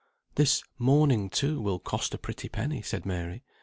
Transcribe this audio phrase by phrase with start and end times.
[0.33, 3.43] "This mourning, too, will cost a pretty penny," said Mary.